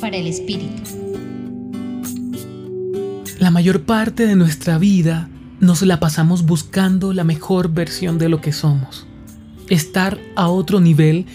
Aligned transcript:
Para 0.00 0.16
el 0.16 0.26
Espíritu. 0.26 0.82
La 3.38 3.52
mayor 3.52 3.82
parte 3.82 4.26
de 4.26 4.34
nuestra 4.34 4.78
vida 4.78 5.28
nos 5.60 5.82
la 5.82 6.00
pasamos 6.00 6.44
buscando 6.44 7.12
la 7.12 7.22
mejor 7.22 7.72
versión 7.72 8.18
de 8.18 8.28
lo 8.28 8.40
que 8.40 8.52
somos. 8.52 9.06
Estar 9.68 10.18
a 10.34 10.48
otro 10.48 10.80
nivel 10.80 11.26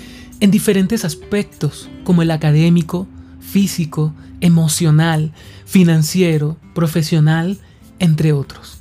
en 0.42 0.52
diferentes 0.52 1.06
aspectos, 1.06 1.90
como 2.04 2.22
el 2.22 2.32
académico, 2.32 3.08
físico, 3.40 4.14
emocional, 4.42 5.32
financiero, 5.66 6.58
profesional, 6.76 7.58
entre 8.00 8.34
otros. 8.34 8.80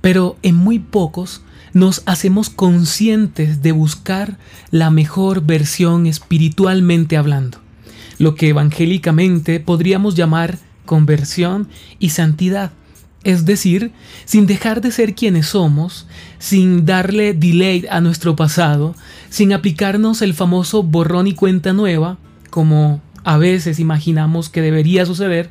Pero 0.00 0.36
en 0.42 0.56
muy 0.56 0.80
pocos 0.80 1.42
nos 1.72 2.02
hacemos 2.06 2.50
conscientes 2.50 3.62
de 3.62 3.70
buscar 3.70 4.38
la 4.72 4.90
mejor 4.90 5.42
versión 5.42 6.06
espiritualmente 6.06 7.16
hablando, 7.16 7.61
lo 8.22 8.36
que 8.36 8.50
evangélicamente 8.50 9.58
podríamos 9.58 10.14
llamar 10.14 10.56
conversión 10.86 11.66
y 11.98 12.10
santidad. 12.10 12.70
Es 13.24 13.46
decir, 13.46 13.90
sin 14.26 14.46
dejar 14.46 14.80
de 14.80 14.92
ser 14.92 15.16
quienes 15.16 15.46
somos, 15.46 16.06
sin 16.38 16.86
darle 16.86 17.34
delay 17.34 17.84
a 17.90 18.00
nuestro 18.00 18.36
pasado, 18.36 18.94
sin 19.28 19.52
aplicarnos 19.52 20.22
el 20.22 20.34
famoso 20.34 20.84
borrón 20.84 21.26
y 21.26 21.34
cuenta 21.34 21.72
nueva, 21.72 22.16
como 22.50 23.02
a 23.24 23.38
veces 23.38 23.80
imaginamos 23.80 24.48
que 24.48 24.62
debería 24.62 25.04
suceder, 25.04 25.50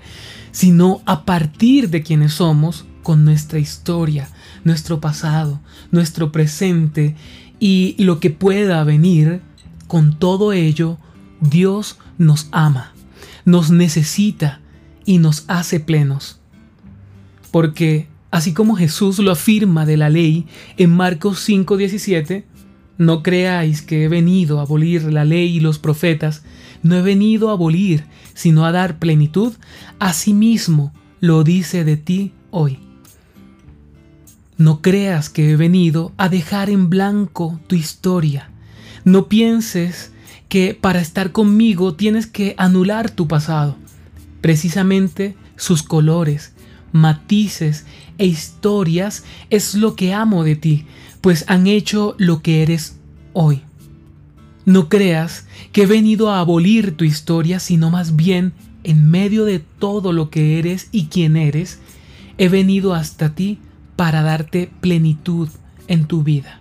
sino 0.53 1.01
a 1.05 1.25
partir 1.25 1.89
de 1.89 2.03
quienes 2.03 2.35
somos, 2.35 2.85
con 3.03 3.25
nuestra 3.25 3.59
historia, 3.59 4.29
nuestro 4.63 5.01
pasado, 5.01 5.59
nuestro 5.91 6.31
presente 6.31 7.17
y 7.59 8.01
lo 8.01 8.21
que 8.21 8.29
pueda 8.29 8.81
venir, 8.85 9.41
con 9.87 10.17
todo 10.17 10.53
ello, 10.53 10.97
Dios 11.41 11.97
nos 12.21 12.47
ama, 12.51 12.93
nos 13.45 13.71
necesita 13.71 14.61
y 15.05 15.17
nos 15.17 15.43
hace 15.47 15.79
plenos. 15.79 16.39
Porque, 17.51 18.07
así 18.29 18.53
como 18.53 18.75
Jesús 18.75 19.19
lo 19.19 19.31
afirma 19.31 19.85
de 19.85 19.97
la 19.97 20.09
ley 20.09 20.45
en 20.77 20.91
Marcos 20.91 21.39
5:17, 21.47 22.45
no 22.97 23.23
creáis 23.23 23.81
que 23.81 24.03
he 24.03 24.07
venido 24.07 24.59
a 24.59 24.63
abolir 24.63 25.11
la 25.11 25.25
ley 25.25 25.57
y 25.57 25.59
los 25.59 25.79
profetas, 25.79 26.43
no 26.83 26.95
he 26.95 27.01
venido 27.01 27.49
a 27.49 27.53
abolir, 27.53 28.05
sino 28.35 28.65
a 28.65 28.71
dar 28.71 28.99
plenitud, 28.99 29.53
asimismo 29.99 30.93
lo 31.19 31.43
dice 31.43 31.83
de 31.83 31.97
ti 31.97 32.33
hoy. 32.51 32.79
No 34.57 34.81
creas 34.81 35.29
que 35.29 35.49
he 35.49 35.55
venido 35.55 36.13
a 36.17 36.29
dejar 36.29 36.69
en 36.69 36.89
blanco 36.89 37.59
tu 37.65 37.75
historia. 37.75 38.51
No 39.03 39.27
pienses 39.27 40.11
que 40.49 40.73
para 40.73 41.01
estar 41.01 41.31
conmigo 41.31 41.93
tienes 41.95 42.27
que 42.27 42.55
anular 42.57 43.09
tu 43.09 43.27
pasado. 43.27 43.77
Precisamente 44.41 45.35
sus 45.55 45.83
colores, 45.83 46.53
matices 46.91 47.85
e 48.17 48.25
historias 48.25 49.23
es 49.49 49.75
lo 49.75 49.95
que 49.95 50.13
amo 50.13 50.43
de 50.43 50.55
ti, 50.55 50.85
pues 51.21 51.45
han 51.47 51.67
hecho 51.67 52.15
lo 52.17 52.41
que 52.41 52.63
eres 52.63 52.97
hoy. 53.33 53.61
No 54.65 54.89
creas 54.89 55.47
que 55.71 55.83
he 55.83 55.85
venido 55.85 56.31
a 56.31 56.39
abolir 56.39 56.95
tu 56.95 57.03
historia, 57.03 57.59
sino 57.59 57.89
más 57.89 58.15
bien, 58.15 58.53
en 58.83 59.09
medio 59.09 59.45
de 59.45 59.59
todo 59.59 60.11
lo 60.11 60.29
que 60.29 60.59
eres 60.59 60.89
y 60.91 61.05
quien 61.05 61.35
eres, 61.35 61.79
he 62.37 62.49
venido 62.49 62.93
hasta 62.93 63.35
ti 63.35 63.59
para 63.95 64.21
darte 64.21 64.71
plenitud 64.81 65.49
en 65.87 66.05
tu 66.05 66.23
vida. 66.23 66.59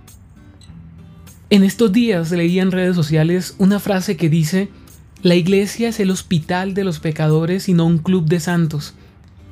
En 1.50 1.64
estos 1.64 1.90
días 1.90 2.30
leí 2.30 2.60
en 2.60 2.70
redes 2.70 2.94
sociales 2.94 3.56
una 3.58 3.80
frase 3.80 4.16
que 4.16 4.30
dice, 4.30 4.68
la 5.20 5.34
iglesia 5.34 5.88
es 5.88 5.98
el 5.98 6.12
hospital 6.12 6.74
de 6.74 6.84
los 6.84 7.00
pecadores 7.00 7.68
y 7.68 7.74
no 7.74 7.86
un 7.86 7.98
club 7.98 8.26
de 8.26 8.38
santos. 8.38 8.94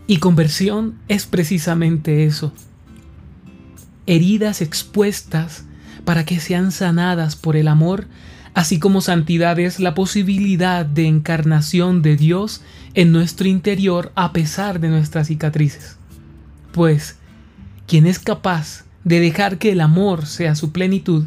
Y 0.07 0.19
conversión 0.19 0.95
es 1.09 1.27
precisamente 1.27 2.25
eso. 2.25 2.53
Heridas 4.07 4.63
expuestas 4.63 5.65
para 6.05 6.25
que 6.25 6.39
sean 6.39 6.71
sanadas 6.71 7.35
por 7.35 7.57
el 7.57 7.67
amor, 7.67 8.07
así 8.55 8.79
como 8.79 9.01
santidad 9.01 9.59
es 9.59 9.81
la 9.81 9.97
posibilidad 9.97 10.87
de 10.87 11.07
encarnación 11.07 12.01
de 12.01 12.15
Dios 12.15 12.63
en 12.95 13.11
nuestro 13.11 13.49
interior 13.49 14.13
a 14.15 14.33
pesar 14.33 14.79
de 14.79 14.89
nuestras 14.89 15.27
cicatrices. 15.27 15.97
Pues, 16.71 17.17
quien 17.89 18.07
es 18.07 18.21
capaz 18.21 18.85
de 19.03 19.19
dejar 19.19 19.59
que 19.59 19.73
el 19.73 19.81
amor 19.81 20.27
sea 20.27 20.55
su 20.55 20.71
plenitud, 20.71 21.25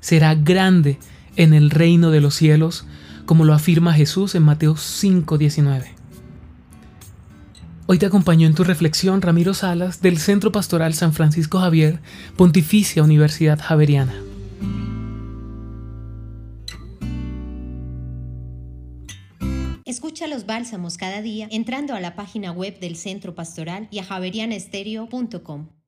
será 0.00 0.34
grande 0.34 0.98
en 1.36 1.54
el 1.54 1.70
reino 1.70 2.10
de 2.10 2.20
los 2.20 2.34
cielos, 2.34 2.86
como 3.26 3.44
lo 3.44 3.54
afirma 3.54 3.94
Jesús 3.94 4.34
en 4.34 4.42
Mateo 4.42 4.76
5:19. 4.76 5.94
Hoy 7.86 7.98
te 7.98 8.06
acompañó 8.06 8.46
en 8.46 8.54
tu 8.54 8.62
reflexión 8.62 9.20
Ramiro 9.20 9.52
Salas 9.52 10.00
del 10.00 10.18
Centro 10.18 10.52
Pastoral 10.52 10.94
San 10.94 11.12
Francisco 11.12 11.58
Javier, 11.58 12.00
Pontificia 12.36 13.02
Universidad 13.02 13.58
Javeriana. 13.60 14.14
Escucha 19.84 20.28
los 20.28 20.46
bálsamos 20.46 20.96
cada 20.96 21.20
día 21.20 21.48
entrando 21.50 21.94
a 21.94 22.00
la 22.00 22.14
página 22.14 22.52
web 22.52 22.78
del 22.78 22.94
Centro 22.94 23.34
Pastoral 23.34 23.88
y 23.90 23.98
a 23.98 24.04
javerianestereo.com. 24.04 25.79